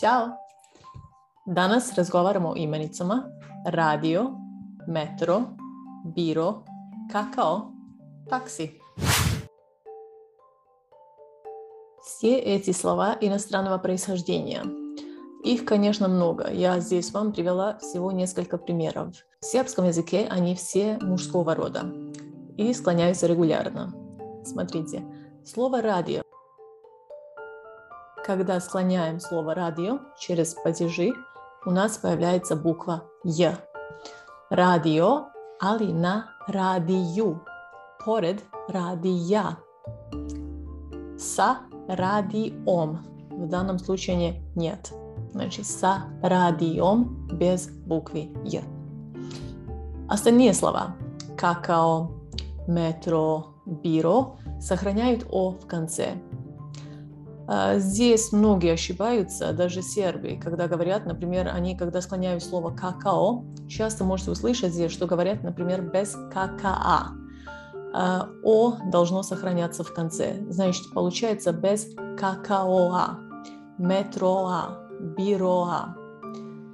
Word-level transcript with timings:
Ćao! 0.00 0.28
Danas 1.46 1.94
razgovaramo 1.96 2.48
o 2.48 2.56
imenicama 2.56 3.22
radio, 3.66 4.30
metro, 4.88 5.42
biro, 6.16 6.62
kakao, 7.12 7.72
taksi. 8.30 8.80
Все 12.02 12.38
эти 12.38 12.72
слова 12.72 13.16
иностранного 13.20 13.78
происхождения. 13.78 14.62
Их, 15.44 15.64
конечно, 15.64 16.08
много. 16.08 16.50
Я 16.50 16.80
здесь 16.80 17.12
вам 17.12 17.32
привела 17.32 17.78
всего 17.78 18.12
несколько 18.12 18.56
примеров. 18.58 19.08
В 19.40 19.44
сербском 19.44 19.86
языке 19.86 20.26
они 20.30 20.54
все 20.54 20.98
мужского 21.02 21.54
рода 21.54 21.82
и 22.56 22.72
склоняются 22.74 23.26
регулярно. 23.26 23.92
Смотрите, 24.44 25.04
слово 25.44 25.82
«радио». 25.82 26.22
Когда 28.25 28.59
склоняем 28.59 29.19
слово 29.19 29.53
«радио» 29.53 29.99
через 30.17 30.55
падежи, 30.55 31.11
у 31.65 31.71
нас 31.71 31.97
появляется 31.97 32.55
буква 32.55 33.03
«й». 33.23 33.55
Радио, 34.49 35.25
али 35.59 35.93
на 35.93 36.29
радию, 36.47 37.41
поред 38.03 38.43
радия. 38.67 39.57
Са 41.17 41.57
радиом. 41.87 42.99
В 43.31 43.47
данном 43.47 43.79
случае 43.79 44.41
нет. 44.55 44.91
Значит, 45.31 45.67
са 45.67 46.05
радиом 46.21 47.27
без 47.31 47.67
буквы 47.67 48.31
«й». 48.43 48.61
Остальные 50.07 50.53
слова – 50.53 51.37
какао, 51.37 52.11
метро, 52.67 53.55
бюро 53.65 54.37
сохраняют 54.61 55.25
«о» 55.29 55.51
в 55.51 55.67
конце. 55.67 56.21
А, 57.52 57.78
здесь 57.78 58.30
многие 58.30 58.74
ошибаются, 58.74 59.52
даже 59.52 59.82
сербы, 59.82 60.38
когда 60.40 60.68
говорят, 60.68 61.04
например, 61.04 61.48
они, 61.52 61.76
когда 61.76 62.00
склоняют 62.00 62.44
слово 62.44 62.70
«какао», 62.70 63.44
часто 63.68 64.04
можете 64.04 64.30
услышать 64.30 64.72
здесь, 64.72 64.92
что 64.92 65.08
говорят, 65.08 65.42
например, 65.42 65.82
без 65.82 66.16
«какаа». 66.32 67.10
«О» 67.92 68.76
должно 68.92 69.24
сохраняться 69.24 69.82
в 69.82 69.92
конце. 69.92 70.36
Значит, 70.48 70.92
получается 70.94 71.52
без 71.52 71.88
«какаоа», 72.16 73.18
«метроа», 73.78 74.88
«бироа». 75.18 75.96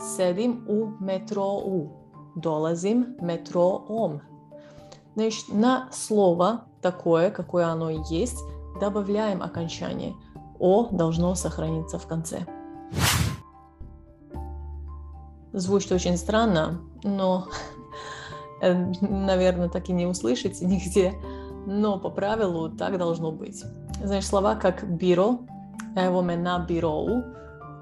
Седим 0.00 0.64
у 0.66 1.00
метроу, 1.00 2.10
долазим 2.34 3.14
метроом. 3.20 4.22
Значит, 5.14 5.52
на 5.52 5.88
слово 5.92 6.64
такое, 6.82 7.30
какое 7.30 7.66
оно 7.66 7.90
есть, 7.90 8.40
добавляем 8.80 9.40
окончание. 9.40 10.14
О 10.58 10.88
должно 10.90 11.34
сохраниться 11.34 11.98
в 11.98 12.06
конце. 12.06 12.46
Звучит 15.52 15.92
очень 15.92 16.16
странно, 16.16 16.80
но, 17.04 17.46
наверное, 18.60 19.68
так 19.68 19.88
и 19.88 19.92
не 19.92 20.06
услышите 20.06 20.66
нигде. 20.66 21.14
Но 21.66 21.98
по 21.98 22.10
правилу 22.10 22.68
так 22.68 22.98
должно 22.98 23.30
быть. 23.30 23.64
Значит, 24.02 24.28
слова 24.28 24.54
как 24.56 24.84
«биро», 24.84 25.38
«эво 25.96 26.22
ме 26.22 26.36
на 26.36 26.58
бироу», 26.58 27.22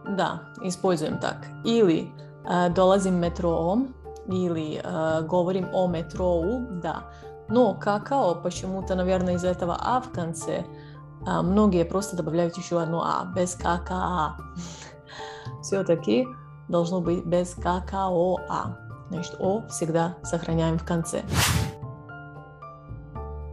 да, 0.07 0.42
используем 0.62 1.19
так. 1.19 1.47
Или 1.64 2.11
э, 2.45 2.69
«долазим 2.70 3.14
метроом», 3.14 3.95
или 4.29 4.81
э, 4.83 5.23
«говорим 5.23 5.69
о 5.73 5.86
метроу», 5.89 6.81
да. 6.83 7.05
Но 7.48 7.75
какао 7.75 8.34
почему-то, 8.34 8.95
наверное, 8.95 9.34
из 9.34 9.45
этого 9.45 9.77
«а» 9.81 10.01
в 10.01 10.11
конце 10.11 10.64
а, 11.27 11.42
многие 11.42 11.84
просто 11.84 12.17
добавляют 12.17 12.56
еще 12.56 12.81
одно 12.81 13.03
«а» 13.03 13.33
без 13.34 13.55
какао. 13.55 14.37
Все-таки 15.62 16.27
должно 16.69 17.01
быть 17.01 17.25
без 17.25 17.55
какао-а. 17.55 18.79
Значит, 19.08 19.36
«о» 19.39 19.67
всегда 19.69 20.17
сохраняем 20.23 20.79
в 20.79 20.85
конце. 20.85 21.23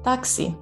Такси 0.03 0.55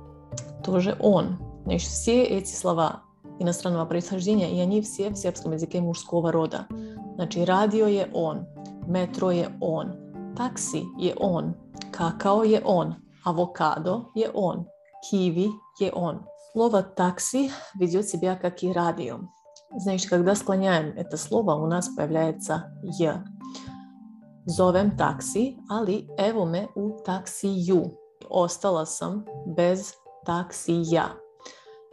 тоже 0.64 0.98
«он». 1.00 1.38
Значит, 1.66 1.90
все 1.90 2.24
эти 2.24 2.54
слова 2.54 3.02
иностранного 3.40 3.86
происхождения, 3.86 4.52
и 4.56 4.60
они 4.60 4.82
все 4.82 5.10
в 5.10 5.16
сербском 5.16 5.54
языке 5.54 5.82
мужского 5.82 6.32
рода. 6.32 6.68
Значит, 7.16 7.48
радио 7.48 7.88
je 7.88 8.10
он, 8.12 8.48
метро 8.86 9.32
je 9.32 9.52
он, 9.60 9.96
такси 10.36 10.84
je 10.98 11.14
он, 11.16 11.56
какао 11.92 12.44
je 12.44 12.62
он, 12.64 12.96
авокадо 13.24 14.10
je 14.16 14.30
он, 14.32 14.68
киви 15.10 15.50
je 15.80 15.92
он. 15.92 16.26
Слово 16.58 16.82
«такси» 16.82 17.52
ведет 17.76 18.10
себя 18.10 18.36
как 18.36 18.64
и 18.64 18.72
радио. 18.72 19.20
Значит, 19.76 20.10
когда 20.10 20.34
склоняем 20.34 20.92
это 20.98 21.16
слово, 21.16 21.54
у 21.54 21.68
нас 21.68 21.88
появляется 21.90 22.74
«j». 22.82 23.24
Zovem 24.48 24.98
taksi, 24.98 25.60
ali 25.70 26.08
evo 26.18 26.46
me 26.46 26.68
u 26.74 26.98
taksiju. 27.06 27.96
Остала 28.28 28.86
sam 28.86 29.24
без 29.46 29.94
таксия. 30.26 31.12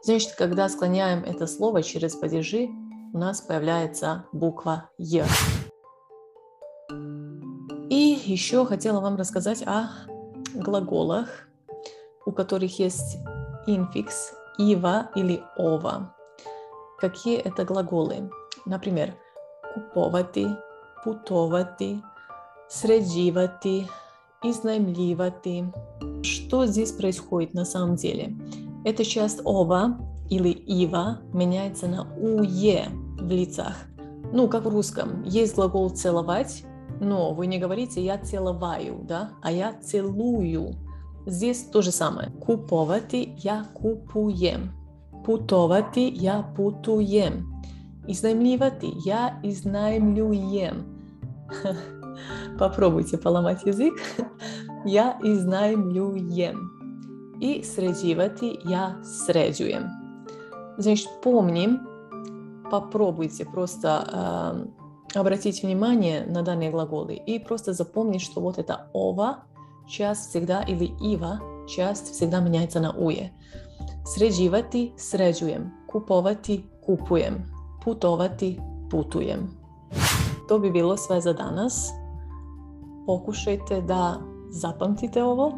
Значит, 0.02 0.32
когда 0.38 0.70
склоняем 0.70 1.24
это 1.24 1.46
слово 1.46 1.82
через 1.82 2.16
падежи, 2.16 2.70
у 3.12 3.18
нас 3.18 3.42
появляется 3.42 4.24
буква 4.32 4.88
«й». 4.96 5.24
И 7.90 8.18
еще 8.24 8.64
хотела 8.64 9.00
вам 9.02 9.16
рассказать 9.16 9.62
о 9.66 9.90
глаголах, 10.54 11.28
у 12.24 12.32
которых 12.32 12.78
есть 12.78 13.18
инфикс 13.66 14.32
ива 14.58 15.10
или 15.14 15.42
ова. 15.56 16.14
Какие 16.98 17.38
это 17.38 17.64
глаголы? 17.64 18.30
Например, 18.66 19.12
куповати, 19.74 20.46
путовати, 21.04 22.02
среđivati, 22.68 23.88
изнаймливати. 24.44 25.64
Что 26.22 26.66
здесь 26.66 26.92
происходит 26.92 27.54
на 27.54 27.64
самом 27.64 27.96
деле? 27.96 28.34
Эта 28.84 29.04
часть 29.04 29.40
ова 29.44 29.98
или 30.30 30.50
ива 30.50 31.20
меняется 31.32 31.86
на 31.86 32.06
уе 32.16 32.86
в 33.18 33.30
лицах. 33.30 33.74
Ну, 34.32 34.48
как 34.48 34.64
в 34.64 34.68
русском. 34.68 35.22
Есть 35.24 35.54
глагол 35.54 35.90
целовать, 35.90 36.64
но 37.00 37.34
вы 37.34 37.46
не 37.46 37.58
говорите 37.58 38.04
«я 38.04 38.18
целоваю», 38.18 39.00
да, 39.02 39.30
а 39.42 39.52
«я 39.52 39.72
целую». 39.80 40.72
Здесь 41.25 41.63
то 41.63 41.81
же 41.81 41.91
самое. 41.91 42.31
Куповати 42.45 43.29
я 43.37 43.65
купуем. 43.73 44.71
Путовати 45.25 45.99
я 45.99 46.41
путуем. 46.55 47.61
Изнаймливати 48.07 48.87
я 49.05 49.39
изнаймлюем. 49.43 50.85
Попробуйте 52.59 53.17
поломать 53.17 53.65
язык. 53.65 53.93
Я 54.85 55.17
изнаймлюем. 55.23 56.71
И 57.41 57.63
среđivati 57.63 58.59
я 58.65 58.95
среđujem. 59.03 59.89
Значит, 60.77 61.09
помним, 61.21 61.79
попробуйте 62.71 63.45
просто 63.45 64.67
э, 65.13 65.19
обратить 65.19 65.63
внимание 65.63 66.25
на 66.25 66.41
данные 66.41 66.71
глаголы 66.71 67.15
и 67.15 67.39
просто 67.39 67.73
запомнить, 67.73 68.21
что 68.21 68.41
вот 68.41 68.57
это 68.57 68.87
ова 68.93 69.43
часть 69.87 70.29
всегда 70.29 70.63
или 70.67 70.93
ива, 71.01 71.39
часть 71.67 72.11
всегда 72.11 72.41
меняется 72.41 72.79
на 72.79 72.93
уе. 72.97 73.31
Sređivati, 74.05 74.93
sređujem. 74.97 75.71
Kupovati, 75.87 76.63
kupujem. 76.85 77.45
Putovati, 77.83 78.59
putujem. 78.91 79.49
To 80.47 80.59
bi 80.59 80.71
bilo 80.71 80.97
sve 80.97 81.21
za 81.21 81.33
danas. 81.33 81.91
Pokušajte 83.05 83.81
da 83.81 84.19
zapamtite 84.51 85.23
ovo. 85.23 85.51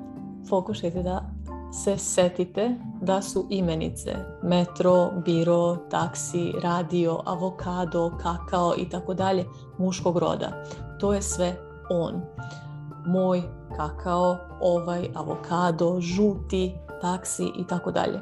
Pokušajte 0.49 1.03
da 1.03 1.31
se 1.71 1.97
setite 1.97 2.75
da 3.01 3.21
su 3.21 3.45
imenice 3.49 4.15
metro, 4.43 5.11
biro, 5.25 5.75
taksi, 5.75 6.51
radio, 6.63 7.19
avokado, 7.25 8.11
kakao 8.21 8.73
i 8.77 8.89
tako 8.89 9.13
dalje 9.13 9.45
muškog 9.77 10.17
roda. 10.17 10.63
To 10.99 11.13
je 11.13 11.21
sve 11.21 11.55
on. 11.89 12.21
Moj 13.06 13.42
kakao, 13.76 14.36
ovaj, 14.60 15.08
avokado, 15.14 16.00
žuti, 16.00 16.74
taksi 17.00 17.52
i 17.58 17.66
tako 17.66 17.90
dalje. 17.90 18.20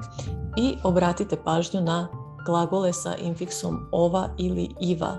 I 0.57 0.77
obratite 0.85 1.37
pažnju 1.45 1.81
na 1.81 2.09
glagole 2.47 2.93
sa 2.93 3.17
infiksom 3.17 3.89
ova 3.93 4.29
ili 4.39 4.71
iva. 4.81 5.17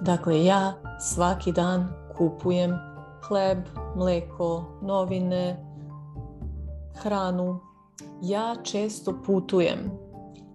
Dakle, 0.00 0.44
ja 0.44 0.72
svaki 1.00 1.52
dan 1.52 1.88
kupujem 2.16 2.78
hleb, 3.28 3.58
mleko, 3.96 4.64
novine, 4.82 5.64
hranu. 7.02 7.60
Ja 8.22 8.54
često 8.62 9.22
putujem. 9.26 9.90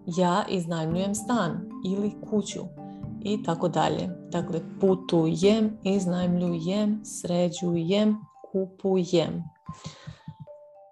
Ja 0.06 0.44
iznajmljujem 0.50 1.16
stan 1.16 1.69
ili 1.86 2.16
kuću 2.30 2.82
i 3.24 3.44
tako 3.44 3.68
dalje. 3.68 4.10
Dakle, 4.31 4.62
putujem, 4.81 5.78
iznajmljujem, 5.84 7.02
sređujem, 7.06 8.16
kupujem. 8.52 9.44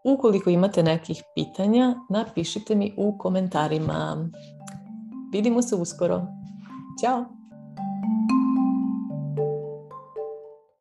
Ukoliko 0.04 0.50
imate 0.50 0.84
nekih 0.84 1.24
pitanja, 1.36 1.96
napišite 2.10 2.76
mi 2.76 2.94
u 2.98 3.18
komentarima. 3.18 4.30
Vidimo 5.34 5.62
se 5.62 5.76
uskoro. 5.76 6.22
Ćao! 7.02 7.41